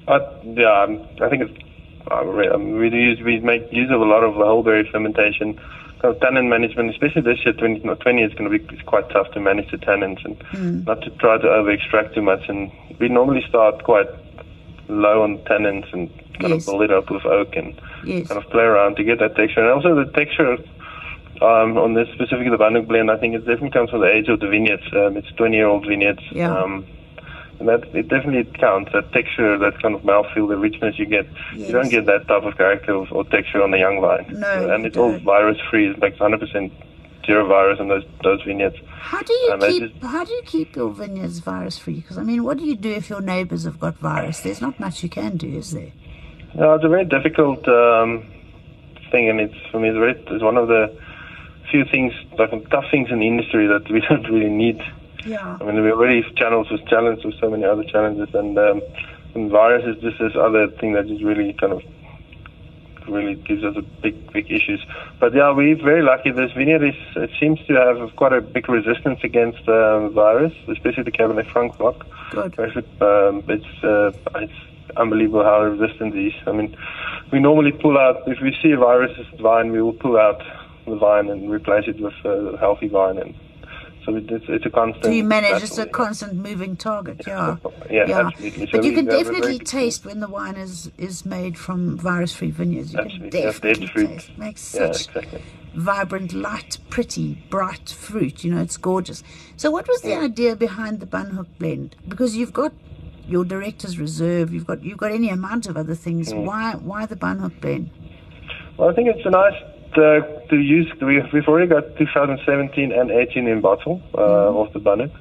Uh, 0.07 0.19
yeah, 0.43 0.87
I 1.21 1.29
think 1.29 1.43
it's 1.43 1.63
we 2.09 2.89
use 2.89 3.21
we 3.21 3.39
make 3.39 3.71
use 3.71 3.89
of 3.91 4.01
a 4.01 4.05
lot 4.05 4.23
of 4.23 4.35
the 4.35 4.45
whole 4.45 4.63
berry 4.63 4.87
fermentation. 4.91 5.59
Of 6.03 6.19
tannin 6.19 6.49
management, 6.49 6.89
especially 6.89 7.21
this 7.21 7.39
year, 7.45 7.53
2020 7.53 8.23
is 8.23 8.33
going 8.33 8.51
to 8.51 8.59
be 8.59 8.83
quite 8.83 9.09
tough 9.09 9.31
to 9.31 9.39
manage 9.39 9.71
the 9.71 9.77
tannins 9.77 10.23
and 10.25 10.37
mm. 10.51 10.85
not 10.85 11.01
to 11.03 11.09
try 11.11 11.37
to 11.37 11.47
over 11.47 11.71
extract 11.71 12.13
too 12.13 12.21
much. 12.21 12.49
And 12.49 12.69
we 12.99 13.07
normally 13.07 13.41
start 13.47 13.85
quite 13.85 14.07
low 14.89 15.23
on 15.23 15.37
tannins 15.45 15.91
and 15.93 16.09
kind 16.41 16.55
yes. 16.55 16.63
of 16.63 16.65
build 16.65 16.81
it 16.81 16.91
up 16.91 17.09
with 17.09 17.25
oak 17.25 17.55
and 17.55 17.79
yes. 18.03 18.27
kind 18.27 18.43
of 18.43 18.51
play 18.51 18.63
around 18.63 18.97
to 18.97 19.05
get 19.05 19.19
that 19.19 19.37
texture. 19.37 19.61
And 19.61 19.69
also 19.69 19.95
the 19.95 20.11
texture 20.11 20.57
um, 21.41 21.77
on 21.77 21.93
this 21.93 22.07
specifically 22.13 22.49
the 22.49 22.57
Banhoek 22.57 22.87
blend, 22.87 23.09
I 23.09 23.17
think 23.17 23.35
it 23.35 23.39
definitely 23.39 23.71
comes 23.71 23.89
from 23.89 24.01
the 24.01 24.11
age 24.11 24.29
of 24.29 24.39
the 24.39 24.47
vineyards. 24.47 24.83
Um, 24.93 25.17
it's 25.17 25.31
20 25.33 25.55
year 25.55 25.67
old 25.67 25.85
vineyards. 25.87 26.21
Yeah. 26.31 26.55
Um, 26.55 26.85
and 27.59 27.67
that 27.67 27.83
it 27.95 28.07
definitely 28.07 28.51
counts. 28.59 28.91
That 28.93 29.11
texture, 29.13 29.57
that 29.57 29.81
kind 29.81 29.95
of 29.95 30.01
mouthfeel, 30.01 30.47
the 30.49 30.57
richness 30.57 30.97
you 30.97 31.05
get. 31.05 31.27
Yes. 31.55 31.67
You 31.67 31.73
don't 31.73 31.89
get 31.89 32.05
that 32.05 32.27
type 32.27 32.43
of 32.43 32.57
character 32.57 32.93
or 32.95 33.23
texture 33.25 33.61
on 33.61 33.71
the 33.71 33.77
young 33.77 34.01
vine. 34.01 34.25
No, 34.39 34.73
and 34.73 34.85
it's 34.85 34.97
all 34.97 35.17
virus 35.19 35.57
free. 35.69 35.89
It's 35.89 35.99
like 35.99 36.19
100 36.19 36.39
percent 36.39 36.73
zero 37.25 37.47
virus 37.47 37.79
in 37.79 37.87
those 37.87 38.03
those 38.23 38.41
vineyards. 38.43 38.75
How 38.87 39.21
do 39.21 39.33
you 39.33 39.57
keep 39.59 39.91
just, 39.91 40.03
How 40.03 40.23
do 40.23 40.33
you 40.33 40.41
keep 40.45 40.75
your 40.75 40.89
vineyards 40.89 41.39
virus 41.39 41.77
free? 41.77 41.95
Because 41.95 42.17
I 42.17 42.23
mean, 42.23 42.43
what 42.43 42.57
do 42.57 42.65
you 42.65 42.75
do 42.75 42.91
if 42.91 43.09
your 43.09 43.21
neighbours 43.21 43.63
have 43.63 43.79
got 43.79 43.97
virus? 43.97 44.41
There's 44.41 44.61
not 44.61 44.79
much 44.79 45.03
you 45.03 45.09
can 45.09 45.37
do, 45.37 45.47
is 45.47 45.71
there? 45.71 45.91
No, 46.55 46.75
it's 46.75 46.83
a 46.83 46.89
very 46.89 47.05
difficult 47.05 47.67
um, 47.67 48.25
thing, 49.11 49.29
and 49.29 49.39
it's 49.39 49.55
for 49.71 49.79
me, 49.79 49.89
it's, 49.89 49.97
very, 49.97 50.11
it's 50.11 50.43
one 50.43 50.57
of 50.57 50.67
the 50.67 50.95
few 51.73 51.85
things, 51.85 52.13
like 52.37 52.51
tough 52.69 52.85
things 52.91 53.09
in 53.09 53.17
the 53.19 53.27
industry 53.27 53.65
that 53.67 53.89
we 53.91 53.99
don't 54.09 54.29
really 54.29 54.53
need. 54.63 54.79
Yeah. 55.25 55.57
I 55.59 55.63
mean, 55.63 55.83
we 55.83 55.91
already 55.91 56.21
channels 56.37 56.69
with 56.69 56.85
challenged 56.87 57.25
with 57.25 57.35
so 57.41 57.49
many 57.49 57.65
other 57.65 57.83
challenges, 57.83 58.29
and, 58.35 58.57
um, 58.57 58.81
and 59.33 59.49
virus 59.49 59.83
is 59.83 60.01
just 60.03 60.19
this 60.19 60.33
other 60.39 60.67
thing 60.79 60.93
that 60.93 61.09
is 61.09 61.23
really 61.23 61.53
kind 61.53 61.73
of 61.73 61.81
really 63.09 63.35
gives 63.35 63.63
us 63.63 63.75
a 63.75 63.81
big, 64.01 64.15
big 64.31 64.49
issues. 64.49 64.85
But 65.19 65.33
yeah, 65.33 65.51
we're 65.51 65.75
very 65.75 66.03
lucky. 66.03 66.31
This 66.31 66.51
vineyard 66.53 66.83
is 66.83 66.95
it 67.15 67.31
seems 67.39 67.59
to 67.67 67.73
have 67.73 68.15
quite 68.15 68.33
a 68.33 68.41
big 68.41 68.69
resistance 68.69 69.19
against 69.23 69.67
uh, 69.67 70.07
virus, 70.09 70.53
especially 70.69 71.03
the 71.03 71.11
Cabernet 71.11 71.51
Franc 71.51 71.77
block. 71.77 72.05
Good. 72.31 72.57
Um, 73.01 73.43
it's 73.49 73.83
uh, 73.83 74.11
it's 74.35 74.59
unbelievable 74.95 75.43
how 75.43 75.63
resistant 75.63 76.15
it 76.15 76.27
is. 76.27 76.33
I 76.45 76.51
mean, 76.51 76.77
we 77.31 77.39
normally 77.39 77.71
pull 77.71 77.97
out 77.97 78.27
if 78.27 78.39
we 78.41 78.55
see 78.61 78.71
a 78.71 78.77
virus 78.77 79.11
vine, 79.41 79.71
we 79.71 79.81
will 79.81 79.99
pull 80.05 80.17
out 80.17 80.41
the 80.85 80.95
vine 80.95 81.29
and 81.29 81.49
replace 81.49 81.85
it 81.87 81.99
with 81.99 82.13
a 82.25 82.57
healthy 82.59 82.87
vine 82.87 83.17
and 83.17 83.35
so 84.05 84.15
it's, 84.15 84.45
it's 84.49 84.65
a 84.65 84.69
constant. 84.69 85.05
So 85.05 85.11
you 85.11 85.23
manage 85.23 85.63
it's 85.63 85.77
a 85.77 85.85
constant 85.85 86.33
moving 86.33 86.75
target, 86.75 87.21
yeah. 87.25 87.55
yeah, 87.89 88.05
yeah. 88.07 88.27
absolutely. 88.27 88.65
But 88.65 88.83
so 88.83 88.89
you 88.89 88.93
can 88.93 89.05
definitely 89.05 89.59
taste 89.59 90.05
when 90.05 90.19
the 90.19 90.27
wine 90.27 90.55
is, 90.55 90.91
is 90.97 91.25
made 91.25 91.57
from 91.57 91.97
virus-free 91.97 92.51
vineyards. 92.51 92.93
You 92.93 92.99
absolutely. 92.99 93.29
can 93.29 93.41
definitely 93.41 94.03
yeah, 94.03 94.07
taste. 94.09 94.37
Makes 94.37 94.61
such 94.61 95.07
yeah, 95.07 95.21
exactly. 95.21 95.41
vibrant, 95.75 96.33
light, 96.33 96.79
pretty, 96.89 97.35
bright 97.49 97.89
fruit. 97.89 98.43
You 98.43 98.53
know, 98.53 98.61
it's 98.61 98.77
gorgeous. 98.77 99.23
So 99.55 99.71
what 99.71 99.87
was 99.87 100.01
the 100.01 100.15
idea 100.15 100.55
behind 100.57 100.99
the 100.99 101.05
Banhoek 101.05 101.47
blend? 101.57 101.95
Because 102.07 102.35
you've 102.35 102.53
got 102.53 102.73
your 103.25 103.45
director's 103.45 103.97
reserve, 103.97 104.53
you've 104.53 104.67
got 104.67 104.83
you've 104.83 104.97
got 104.97 105.13
any 105.13 105.29
amount 105.29 105.67
of 105.67 105.77
other 105.77 105.95
things. 105.95 106.33
Mm. 106.33 106.43
Why 106.43 106.73
why 106.73 107.05
the 107.05 107.15
Banhoek 107.15 107.61
blend? 107.61 107.89
Well, 108.77 108.89
I 108.89 108.93
think 108.93 109.07
it's 109.07 109.25
a 109.25 109.29
nice 109.29 109.53
uh, 109.97 110.42
to 110.53 110.61
use, 110.61 110.91
we, 111.01 111.21
we've 111.33 111.47
already 111.47 111.67
got 111.67 111.97
2017 111.97 112.91
and 112.91 113.11
18 113.11 113.47
in 113.47 113.61
bottle 113.61 114.01
uh, 114.15 114.61
of 114.61 114.71
the 114.73 114.79
Banhoek. 114.79 115.11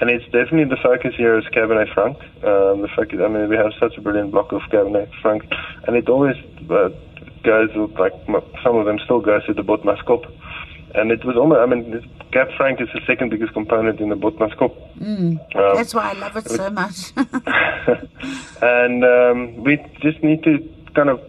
And 0.00 0.10
it's 0.10 0.24
definitely 0.26 0.64
the 0.64 0.76
focus 0.82 1.14
here 1.16 1.38
is 1.38 1.44
Cabernet 1.46 1.92
Franc. 1.94 2.18
Um, 2.44 2.82
the 2.82 2.88
focus, 2.94 3.18
I 3.22 3.28
mean, 3.28 3.48
we 3.48 3.56
have 3.56 3.72
such 3.80 3.96
a 3.96 4.00
brilliant 4.00 4.30
block 4.30 4.52
of 4.52 4.60
Cabernet 4.70 5.08
Franc, 5.22 5.44
and 5.86 5.96
it 5.96 6.08
always 6.08 6.36
uh, 6.70 6.90
goes 7.42 7.70
like 7.98 8.12
m- 8.28 8.42
some 8.62 8.76
of 8.76 8.84
them 8.84 8.98
still 9.04 9.20
goes 9.20 9.46
to 9.46 9.54
the 9.54 9.62
Botmaskop, 9.62 10.30
and 10.94 11.10
it 11.10 11.24
was 11.24 11.36
almost. 11.36 11.60
I 11.60 11.66
mean, 11.66 12.02
Cab 12.30 12.48
Franc 12.58 12.78
is 12.82 12.88
the 12.92 13.00
second 13.06 13.30
biggest 13.30 13.54
component 13.54 13.98
in 14.00 14.10
the 14.10 14.16
Botmaskop. 14.16 14.76
Mm. 14.98 15.56
Um, 15.56 15.76
That's 15.76 15.94
why 15.94 16.10
I 16.10 16.12
love 16.12 16.36
it 16.36 16.50
so 16.50 16.68
much. 16.68 17.12
and 18.60 19.02
um, 19.02 19.64
we 19.64 19.78
just 20.02 20.22
need 20.22 20.42
to 20.42 20.58
kind 20.94 21.08
of 21.08 21.20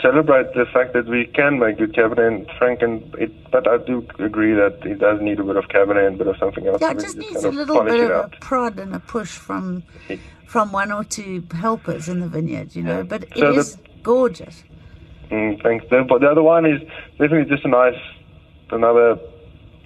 celebrate 0.00 0.54
the 0.54 0.64
fact 0.72 0.92
that 0.94 1.06
we 1.06 1.26
can 1.26 1.58
make 1.58 1.78
good 1.78 1.92
Cabernet 1.94 2.26
and 2.28 2.50
Franc, 2.58 2.82
and 2.82 3.14
it, 3.16 3.50
but 3.50 3.66
I 3.68 3.78
do 3.78 4.06
agree 4.18 4.54
that 4.54 4.80
it 4.84 4.98
does 4.98 5.20
need 5.20 5.38
a 5.40 5.44
bit 5.44 5.56
of 5.56 5.64
Cabernet 5.64 6.06
and 6.06 6.14
a 6.16 6.18
bit 6.18 6.26
of 6.28 6.36
something 6.38 6.66
else. 6.66 6.80
yeah, 6.80 6.92
it 6.92 7.00
just 7.00 7.16
needs 7.16 7.44
a 7.44 7.50
little 7.50 7.82
bit 7.84 8.00
of 8.00 8.10
out. 8.10 8.36
a 8.36 8.40
prod 8.40 8.78
and 8.78 8.94
a 8.94 9.00
push 9.00 9.30
from 9.30 9.82
from 10.46 10.70
one 10.72 10.92
or 10.92 11.02
two 11.04 11.42
helpers 11.54 12.08
in 12.08 12.20
the 12.20 12.28
vineyard, 12.28 12.74
you 12.76 12.82
know. 12.82 12.98
Yeah. 12.98 13.02
But 13.02 13.22
it 13.24 13.36
So 13.36 13.52
the- 13.52 13.78
gorgeous. 14.02 14.64
Mm, 15.30 15.62
thanks. 15.62 15.84
The, 15.88 16.04
but 16.06 16.20
the 16.20 16.28
other 16.28 16.42
one 16.42 16.66
is 16.66 16.80
definitely 17.18 17.44
just 17.54 17.64
a 17.64 17.68
nice, 17.68 17.98
another 18.70 19.18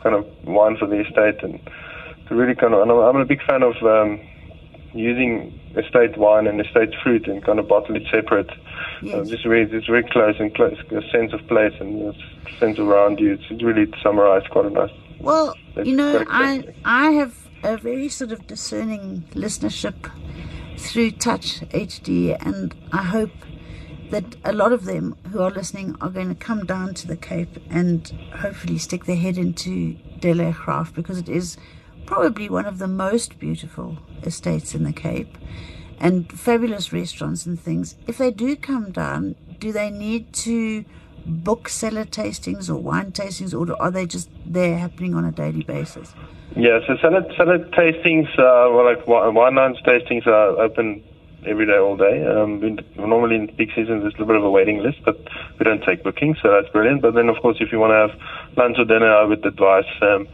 kind 0.03 0.15
of 0.17 0.27
wine 0.45 0.77
for 0.77 0.87
the 0.87 1.01
estate, 1.01 1.43
and 1.43 1.61
to 2.29 2.35
really 2.35 2.55
kind 2.55 2.75
of. 2.75 2.81
I'm 2.89 3.17
a 3.17 3.25
big 3.25 3.43
fan 3.45 3.63
of 3.63 3.75
um, 3.83 4.21
using 4.99 5.59
estate 5.76 6.17
wine 6.17 6.47
and 6.47 6.61
estate 6.61 6.95
fruit 7.03 7.26
and 7.26 7.45
kind 7.45 7.59
of 7.59 7.69
bottle 7.69 7.97
it 7.97 8.05
separate. 8.11 8.50
Yes. 9.03 9.15
Uh, 9.15 9.25
just 9.31 9.45
really, 9.45 9.71
it's 9.71 9.87
very 9.87 10.05
close 10.05 10.37
and 10.38 10.55
close, 10.55 10.79
a 10.91 11.03
sense 11.11 11.33
of 11.33 11.47
place 11.49 11.75
and 11.81 12.15
a 12.15 12.59
sense 12.59 12.79
around 12.79 13.21
you. 13.21 13.35
It's, 13.35 13.62
really 13.62 13.93
summarized 14.03 14.50
quite 14.50 14.67
a 14.67 14.71
nice. 14.71 14.91
Well, 15.21 15.55
you 15.83 15.97
know, 15.97 16.25
I. 16.29 16.65
I 16.85 17.11
have 17.12 17.35
a 17.62 17.76
very 17.76 18.09
sort 18.09 18.33
of 18.33 18.47
discerning 18.47 19.25
listenership 19.33 20.11
through 20.79 21.12
Touch 21.12 21.61
HD, 21.71 22.37
and 22.45 22.75
I 22.93 23.03
hope 23.03 23.31
that 24.11 24.37
a 24.45 24.53
lot 24.53 24.73
of 24.73 24.85
them 24.85 25.17
who 25.33 25.41
are 25.41 25.50
listening 25.50 25.97
are 26.00 26.11
going 26.11 26.29
to 26.29 26.35
come 26.35 26.65
down 26.65 26.95
to 26.95 27.07
the 27.07 27.17
Cape 27.17 27.59
and 27.71 28.09
hopefully 28.37 28.79
stick 28.79 29.05
their 29.05 29.17
head 29.17 29.37
into 29.37 29.97
Delaire 30.21 30.55
Graff 30.55 30.95
because 30.95 31.19
it 31.19 31.29
is 31.29 31.57
probably 32.07 32.49
one 32.49 32.67
of 32.67 32.79
the 32.79 32.89
most 32.89 33.39
beautiful 33.39 33.99
estates 34.23 34.75
in 34.75 34.85
the 34.85 34.93
Cape 34.93 35.37
and 35.99 36.31
fabulous 36.31 36.93
restaurants 36.93 37.47
and 37.47 37.59
things. 37.61 37.97
If 38.07 38.19
they 38.19 38.31
do 38.31 38.57
come 38.57 38.93
down, 38.93 39.35
do 39.59 39.73
they 39.73 39.91
need 39.91 40.33
to 40.35 40.85
book 41.27 41.69
cellar 41.69 42.05
tastings 42.05 42.71
or 42.71 42.77
wine 42.77 43.13
tastings, 43.13 43.53
or 43.53 43.81
are 43.83 43.91
they 43.91 44.07
just 44.07 44.31
there 44.45 44.79
happening 44.79 45.15
on 45.15 45.25
a 45.25 45.33
daily 45.33 45.63
basis? 45.63 46.15
Yeah, 46.55 46.79
so 46.87 46.97
salad 47.03 47.33
cellar 47.37 47.59
tastings, 47.71 48.29
uh, 48.39 48.71
like 48.85 49.07
wine 49.07 49.55
lounge 49.57 49.79
tastings 49.85 50.27
are 50.27 50.61
open 50.61 51.03
every 51.47 51.67
day, 51.67 51.79
all 51.79 51.97
day. 51.97 52.25
Um, 52.25 52.79
normally 52.97 53.37
in 53.37 53.49
peak 53.49 53.71
season 53.75 54.01
there's 54.01 54.15
a 54.15 54.19
little 54.19 54.27
bit 54.27 54.37
of 54.37 54.45
a 54.45 54.51
waiting 54.51 54.79
list, 54.79 54.99
but 55.05 55.19
we 55.59 55.65
don't 55.65 55.83
take 55.83 56.03
bookings, 56.03 56.39
so 56.43 56.51
that's 56.51 56.73
brilliant. 56.73 57.03
But 57.03 57.15
then, 57.15 57.29
of 57.29 57.37
course, 57.43 57.57
if 57.61 57.73
you 57.73 57.79
want 57.79 57.91
to 57.91 58.15
have 58.15 58.57
lunch 58.57 58.77
or 58.79 58.85
dinner, 58.85 59.13
I 59.13 59.25
would 59.25 59.45
advise 59.45 59.85
um, 60.03 60.29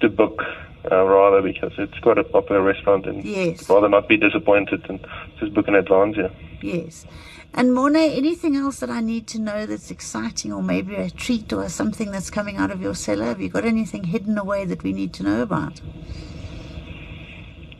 to 0.00 0.08
book 0.08 0.42
uh, 0.90 1.04
rather 1.04 1.42
because 1.42 1.72
it's 1.78 1.98
quite 2.00 2.18
a 2.18 2.24
popular 2.24 2.62
restaurant, 2.62 3.06
and 3.06 3.24
Yes. 3.24 3.68
rather 3.68 3.88
not 3.88 4.08
be 4.08 4.16
disappointed 4.16 4.84
and 4.88 4.98
just 5.38 5.54
book 5.54 5.68
in 5.68 5.74
advance. 5.74 6.16
Yeah. 6.16 6.28
Yes. 6.60 7.06
And 7.54 7.74
Morne, 7.74 7.96
anything 7.96 8.56
else 8.56 8.80
that 8.80 8.88
I 8.90 9.00
need 9.00 9.26
to 9.28 9.38
know 9.38 9.66
that's 9.66 9.90
exciting, 9.90 10.52
or 10.52 10.62
maybe 10.62 10.94
a 10.94 11.10
treat 11.10 11.52
or 11.52 11.68
something 11.68 12.10
that's 12.10 12.30
coming 12.30 12.56
out 12.56 12.70
of 12.70 12.80
your 12.80 12.94
cellar? 12.94 13.26
Have 13.26 13.40
you 13.40 13.48
got 13.50 13.64
anything 13.64 14.04
hidden 14.04 14.38
away 14.38 14.64
that 14.64 14.82
we 14.82 14.92
need 14.92 15.12
to 15.14 15.22
know 15.22 15.42
about? 15.42 15.80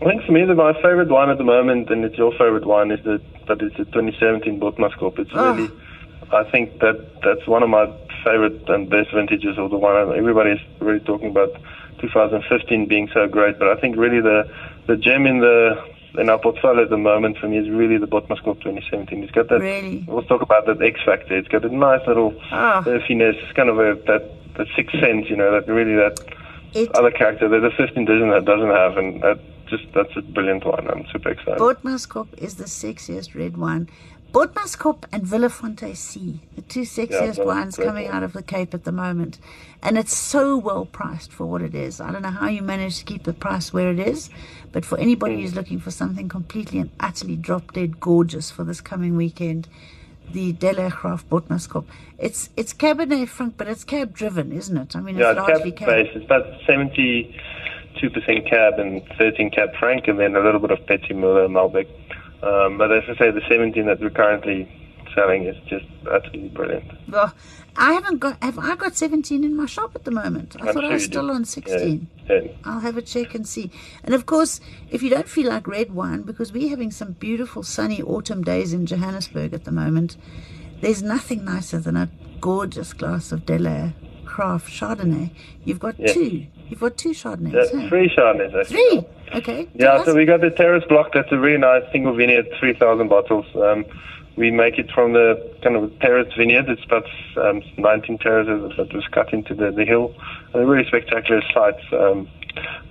I 0.01 0.05
think 0.05 0.25
for 0.27 0.33
me, 0.33 0.45
the, 0.45 0.55
my 0.55 0.75
favorite 0.75 1.09
wine 1.09 1.31
at 1.31 1.39
the 1.39 1.45
moment, 1.45 1.89
and 1.91 2.05
it's 2.05 2.19
your 2.19 2.33
favorite 2.33 2.67
wine, 2.67 2.91
is 2.91 3.03
the 3.05 3.21
that 3.49 3.63
is 3.63 3.73
the 3.79 3.85
2017 3.87 4.61
Botmaskop. 4.61 5.19
It's 5.19 5.31
Oh. 5.35 5.55
really, 5.55 5.71
I 6.33 6.45
think 6.51 6.79
that 6.81 6.99
that's 7.23 7.47
one 7.47 7.63
of 7.63 7.71
my 7.71 7.87
favorite 8.25 8.69
and 8.69 8.89
best 8.91 9.13
vintages 9.15 9.59
of 9.59 9.71
the 9.71 9.79
wine. 9.79 10.13
Everybody's 10.17 10.61
really 10.81 11.01
talking 11.01 11.31
about 11.31 11.51
2015 12.03 12.87
being 12.87 13.09
so 13.15 13.27
great, 13.27 13.59
but 13.59 13.69
I 13.69 13.77
think 13.81 13.97
really 13.97 14.21
the 14.21 14.51
the 14.87 14.97
gem 14.97 15.27
in 15.27 15.39
the 15.41 15.83
in 16.19 16.29
our 16.29 16.39
portfolio 16.39 16.83
at 16.83 16.91
the 16.91 16.99
moment 16.99 17.39
for 17.39 17.49
me 17.49 17.57
is 17.57 17.71
really 17.71 17.97
the 17.97 18.07
Botmaskop 18.07 18.61
2017. 18.63 19.23
It's 19.23 19.33
got 19.33 19.49
that. 19.49 19.61
Really? 19.61 20.05
We'll 20.07 20.25
talk 20.25 20.43
about 20.43 20.67
that 20.67 20.83
X 20.83 21.01
factor. 21.07 21.35
It's 21.39 21.49
got 21.49 21.65
a 21.65 21.75
nice 21.75 22.07
little 22.07 22.35
Ah. 22.51 22.85
earthiness, 22.87 23.37
kind 23.55 23.71
of 23.71 23.79
a 23.79 23.95
that 24.09 24.25
that 24.57 24.67
sixth 24.77 24.99
sense, 25.01 25.31
you 25.31 25.37
know, 25.37 25.51
that 25.53 25.67
really 25.73 25.95
that 25.95 26.21
It 26.75 26.95
other 26.97 27.11
character 27.11 27.49
that 27.49 27.61
the 27.61 27.71
15 27.71 28.05
doesn't 28.05 28.45
doesn't 28.45 28.71
have, 28.83 28.99
and 28.99 29.23
that 29.23 29.39
just 29.71 29.85
that's 29.95 30.15
a 30.17 30.23
brilliant 30.23 30.65
one. 30.67 30.87
I'm 30.91 31.07
super 31.13 31.31
excited. 31.31 31.59
Botmaskop 31.59 32.29
is 32.39 32.57
the 32.57 32.65
sexiest 32.65 33.35
red 33.35 33.57
wine. 33.57 33.89
Botmaskop 34.33 35.05
and 35.13 35.25
Villafonté 35.25 35.95
C, 35.95 36.41
the 36.57 36.63
two 36.63 36.83
sexiest 36.83 37.37
they're 37.37 37.45
wines 37.45 37.77
coming 37.77 38.09
out 38.09 38.23
of 38.23 38.33
the 38.33 38.43
Cape 38.43 38.73
at 38.73 38.85
the 38.85 38.93
moment. 38.93 39.39
And 39.83 39.99
it's 39.99 40.17
so 40.17 40.57
well 40.57 40.87
priced 40.87 41.31
for 41.31 41.45
what 41.45 41.61
it 41.61 41.75
is. 41.75 42.01
I 42.01 42.11
don't 42.11 42.23
know 42.23 42.31
how 42.31 42.49
you 42.49 42.63
manage 42.63 42.99
to 43.01 43.05
keep 43.05 43.25
the 43.25 43.35
price 43.35 43.75
where 43.75 43.91
it 43.91 43.99
is, 43.99 44.31
but 44.73 44.87
for 44.87 44.99
anybody 44.99 45.43
who's 45.43 45.51
hmm. 45.51 45.59
looking 45.59 45.81
for 45.81 45.91
something 45.91 46.31
completely 46.31 46.79
and 46.79 46.91
utterly 46.99 47.37
drop 47.37 47.75
dead 47.75 48.01
gorgeous 48.01 48.51
for 48.51 48.65
this 48.65 48.81
coming 48.81 49.17
weekend, 49.17 49.69
the 50.31 50.55
Delagraaf 50.55 51.25
Botmaskop. 51.25 51.85
It's 52.19 52.49
it's 52.57 52.73
Cabernet 52.73 53.29
Franc, 53.29 53.59
but 53.59 53.69
it's 53.69 53.85
cab 53.85 54.15
driven, 54.15 54.51
isn't 54.51 54.77
it? 54.79 54.97
I 54.97 55.01
mean, 55.01 55.19
yeah, 55.19 55.33
it's 55.33 55.41
largely 55.41 55.73
cab 55.73 55.89
base. 55.89 56.11
It's 56.15 56.25
about 56.25 56.47
72 56.67 58.11
percent 58.11 58.49
cab 58.49 58.79
and 58.79 59.03
13 59.19 59.51
cab 59.51 59.75
franc, 59.79 60.09
and 60.09 60.19
then 60.19 60.37
a 60.37 60.41
little 60.41 60.61
bit 60.61 60.71
of 60.71 60.87
Petit 60.87 61.13
Muller 61.13 61.49
Malbec. 61.49 61.87
Um, 62.43 62.79
but 62.79 62.91
as 62.93 63.05
I 63.09 63.17
say, 63.17 63.31
the 63.31 63.43
17 63.49 63.87
that 63.87 64.01
we're 64.01 64.11
currently 64.11 64.69
selling 65.15 65.45
is 65.45 65.57
just 65.69 65.85
absolutely 66.11 66.49
brilliant. 66.49 66.91
Well, 67.09 67.33
I 67.77 67.93
haven't 67.93 68.19
got. 68.19 68.43
Have 68.43 68.59
I 68.59 68.75
got 68.77 68.97
17 68.97 69.45
in 69.45 69.57
my 69.57 69.67
shop 69.67 69.93
at 69.95 70.05
the 70.05 70.11
moment? 70.11 70.57
I 70.61 70.67
I'm 70.69 70.75
thought 70.75 70.85
I 70.85 70.93
was 70.95 71.05
still 71.05 71.27
do. 71.29 71.33
on 71.35 71.45
16. 71.45 72.07
Yeah, 72.29 72.41
yeah. 72.41 72.51
I'll 72.65 72.81
have 72.81 72.97
a 72.97 73.03
check 73.03 73.35
and 73.35 73.47
see. 73.47 73.71
And 74.05 74.15
of 74.15 74.27
course, 74.27 74.61
if 74.91 75.03
you 75.03 75.11
don't 75.11 75.29
feel 75.29 75.49
like 75.49 75.67
red 75.67 75.93
wine, 75.95 76.23
because 76.23 76.53
we're 76.53 76.71
having 76.71 76.91
some 76.91 77.13
beautiful 77.13 77.63
sunny 77.63 78.03
autumn 78.03 78.43
days 78.43 78.73
in 78.73 78.87
Johannesburg 78.87 79.53
at 79.55 79.65
the 79.65 79.73
moment, 79.73 80.17
there's 80.81 81.03
nothing 81.03 81.45
nicer 81.45 81.79
than 81.79 81.97
a 81.97 82.11
gorgeous 82.41 82.93
glass 82.93 83.33
of 83.33 83.41
Delaire 83.47 83.93
Graff 84.25 84.69
Chardonnay. 84.69 85.31
You've 85.65 85.79
got 85.79 85.99
Yeah. 85.99 86.13
two. 86.13 86.47
You've 86.73 86.81
got 86.81 86.97
two 86.97 87.11
Chardonnays. 87.11 87.53
That's 87.53 87.71
huh? 87.71 87.87
three 87.91 88.09
Chardonnays. 88.17 88.59
actually. 88.59 88.77
Three. 88.77 89.07
Okay. 89.35 89.69
Yeah, 89.75 89.93
Tell 89.93 90.05
so 90.07 90.11
us. 90.13 90.17
we 90.17 90.25
got 90.25 90.41
the 90.41 90.49
terrace 90.49 90.85
block. 90.89 91.11
That's 91.13 91.31
a 91.31 91.37
really 91.39 91.59
nice 91.59 91.83
single 91.93 92.15
vineyard, 92.17 92.47
3,000 92.59 93.09
bottles. 93.09 93.45
Um, 93.55 93.85
we 94.39 94.51
make 94.51 94.79
it 94.79 94.91
from 94.91 95.13
the 95.13 95.55
kind 95.63 95.77
of 95.77 95.93
terrace 96.01 96.33
vineyard. 96.35 96.71
It's 96.71 96.83
about 96.85 97.05
um, 97.37 97.61
19 97.77 98.17
terraces 98.21 98.73
that 98.79 98.91
was 98.95 99.07
cut 99.13 99.35
into 99.35 99.55
the, 99.55 99.71
the 99.71 99.85
hill. 99.85 100.15
A 100.55 100.65
really 100.65 100.87
spectacular 100.87 101.43
site. 101.53 101.77
Um, 101.93 102.27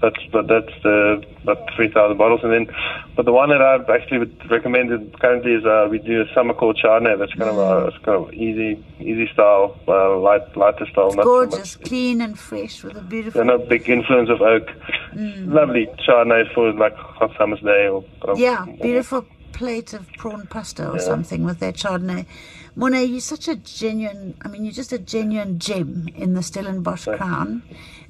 that's 0.02 0.18
but 0.32 0.48
that's 0.48 0.74
the 0.84 1.24
about 1.44 1.70
3,000 1.76 2.18
bottles. 2.18 2.42
And 2.44 2.52
then, 2.52 2.76
but 3.16 3.26
the 3.26 3.32
one 3.34 3.50
that 3.50 3.62
I've 3.62 3.90
actually 3.90 4.20
would 4.20 4.52
recommend 4.52 4.90
currently 5.20 5.54
is 5.54 5.66
uh, 5.66 5.88
we 5.90 6.00
do 6.00 6.22
a 6.22 6.34
summer 6.34 6.54
called 6.54 6.80
Chardonnay. 6.84 7.18
That's 7.20 7.34
kind 7.34 7.50
of 7.50 7.58
a 7.58 7.88
it's 7.88 7.98
kind 8.04 8.18
of 8.26 8.34
easy 8.34 8.84
easy 9.00 9.30
style, 9.34 9.78
uh, 9.88 10.18
light 10.20 10.56
lighter 10.58 10.86
style. 10.92 11.12
so 11.12 11.24
Gorgeous, 11.24 11.78
much- 11.80 11.88
clean 11.88 12.22
and 12.22 12.38
fresh 12.38 12.84
with 12.84 12.98
a 12.98 13.02
beautiful. 13.02 13.44
they're 13.46 13.58
big 13.60 13.90
influence 13.90 14.30
of 14.30 14.42
oak. 14.42 14.68
Lovely 15.16 15.88
Chardonnay 16.08 16.54
for 16.54 16.72
like 16.74 16.96
hot 16.96 17.32
summer's 17.38 17.60
day 17.62 17.88
or 17.88 18.04
or- 18.24 18.38
Yeah, 18.38 18.66
beautiful 18.82 19.26
plate 19.54 19.94
of 19.94 20.08
prawn 20.18 20.48
pasta 20.48 20.90
or 20.90 20.96
Yeah. 20.96 21.02
something 21.02 21.44
with 21.44 21.60
that 21.60 21.76
Chardonnay. 21.76 22.26
Morne, 22.74 23.06
you're 23.06 23.20
such 23.20 23.50
a 23.50 23.56
genuine, 23.58 24.34
I 24.44 24.48
mean, 24.48 24.64
you're 24.64 24.72
just 24.74 24.94
a 24.94 24.98
genuine 24.98 25.60
gem 25.60 26.08
in 26.16 26.36
the 26.36 26.42
Stellenbosch 26.42 27.06
crown. 27.18 27.64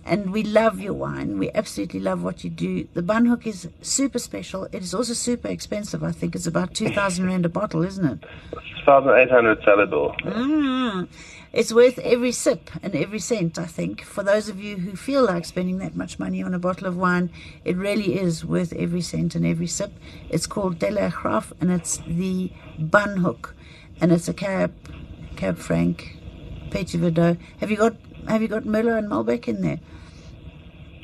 And 0.04 0.32
we 0.32 0.44
love 0.44 0.80
your 0.80 0.94
wine. 0.94 1.38
We 1.38 1.52
absolutely 1.52 2.00
love 2.00 2.24
what 2.24 2.44
you 2.44 2.50
do. 2.50 2.88
The 2.94 3.04
Banhoek 3.04 3.46
is 3.46 3.70
super 3.82 4.20
special. 4.20 4.64
It 4.66 4.82
is 4.82 4.94
also 4.94 5.14
super 5.14 5.48
expensive. 5.48 6.04
I 6.04 6.12
think 6.12 6.36
it's 6.36 6.48
about 6.48 6.74
2,000 6.74 7.26
Rand 7.26 7.46
a 7.46 7.50
bottle, 7.50 7.84
isn't 7.84 8.06
it? 8.06 8.20
1,800 8.86 9.62
Salador. 9.62 10.20
Mm. 10.22 11.08
It's 11.54 11.74
worth 11.74 12.00
every 12.00 12.32
sip 12.32 12.72
and 12.82 12.96
every 12.96 13.20
cent, 13.20 13.60
I 13.60 13.66
think. 13.66 14.04
For 14.04 14.24
those 14.24 14.48
of 14.48 14.62
you 14.62 14.78
who 14.78 14.96
feel 14.96 15.26
like 15.26 15.44
spending 15.46 15.80
that 15.80 15.96
much 15.98 16.18
money 16.18 16.42
on 16.42 16.54
a 16.54 16.60
bottle 16.60 16.88
of 16.88 16.96
wine, 16.96 17.30
it 17.66 17.76
really 17.76 18.18
is 18.18 18.46
worth 18.46 18.72
every 18.74 19.02
cent 19.02 19.36
and 19.36 19.46
every 19.46 19.68
sip. 19.68 19.92
It's 20.30 20.48
called 20.48 20.80
Delaire 20.80 21.12
Graff 21.12 21.52
and 21.60 21.70
it's 21.70 21.98
the 22.08 22.52
Banhoek. 22.80 23.52
And 24.00 24.12
it's 24.14 24.30
a 24.30 24.34
cab, 24.34 24.74
cab 25.36 25.58
franc, 25.58 26.18
Petit 26.72 26.98
Verdot. 26.98 27.38
Have 27.60 27.70
you 27.70 27.78
got 27.78 27.96
have 28.28 28.42
you 28.42 28.48
got 28.48 28.66
Miller 28.66 28.98
and 28.98 29.10
Malbec 29.10 29.48
in 29.48 29.62
there? 29.62 29.80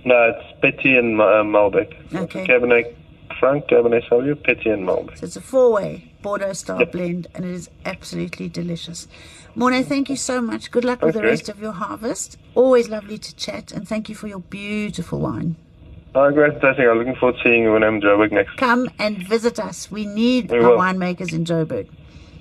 No, 0.05 0.33
it's 0.36 0.59
Petit 0.62 0.97
and 0.97 1.19
uh, 1.19 1.43
Malbec. 1.43 1.91
So 2.12 2.24
it's 2.24 2.36
Okay. 2.36 2.45
Cabernet 2.47 2.95
Franc, 3.39 3.65
Cabernet 3.67 4.07
Sauvignon, 4.07 4.41
Petit 4.43 4.69
and 4.69 4.88
Malbec. 4.88 5.17
So 5.17 5.25
it's 5.25 5.36
a 5.36 5.41
four-way 5.41 6.12
Bordeaux 6.21 6.53
style 6.53 6.79
Yep. 6.79 6.91
blend, 6.91 7.27
and 7.36 7.45
it 7.45 7.51
is 7.51 7.69
absolutely 7.86 8.47
delicious. 8.50 9.07
Morne, 9.55 9.83
thank 9.83 10.09
you 10.09 10.15
so 10.15 10.39
much. 10.41 10.71
Good 10.71 10.86
luck 10.86 11.01
with 11.01 11.13
the 11.15 11.21
rest 11.24 11.50
of 11.50 11.59
your 11.59 11.71
harvest. 11.74 12.38
Always 12.55 12.89
lovely 12.89 13.17
to 13.17 13.36
chat, 13.36 13.71
and 13.71 13.88
thank 13.88 14.07
you 14.09 14.15
for 14.15 14.27
your 14.27 14.39
beautiful 14.39 15.19
wine. 15.19 15.55
Oh, 16.15 16.31
great, 16.31 16.53
fantastic. 16.53 16.88
I'm 16.88 16.97
looking 16.97 17.15
forward 17.15 17.38
to 17.38 17.43
seeing 17.43 17.63
you 17.63 17.74
when 17.74 17.83
I'm 17.83 17.95
in 17.95 18.01
Joburg 18.01 18.31
next. 18.31 18.57
Come 18.57 18.89
and 18.97 19.17
visit 19.27 19.59
us. 19.59 19.91
We 19.91 20.05
need 20.07 20.50
We 20.51 20.57
our 20.59 20.71
will. 20.71 20.77
winemakers 20.77 21.33
in 21.33 21.43
Joburg. 21.45 21.88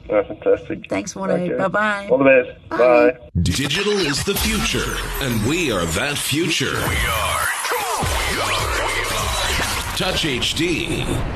Oh, 0.09 0.23
fantastic. 0.25 0.89
Thanks, 0.89 1.17
Morne. 1.17 1.31
Okay. 1.33 1.55
Bye-bye. 1.57 2.09
All 2.11 2.19
the 2.19 2.25
best. 2.25 2.69
Bye. 2.69 2.79
Bye. 2.79 3.19
Digital 3.43 3.93
is 3.95 4.25
the 4.25 4.35
future, 4.35 4.97
and 5.21 5.45
we 5.47 5.73
are 5.73 5.85
that 5.85 6.17
future. 6.17 6.75
We 6.75 6.97
are. 7.07 7.47
Touch 9.97 10.25
HD. 10.25 11.36